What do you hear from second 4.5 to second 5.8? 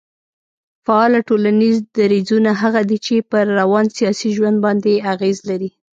باندي اغېز لري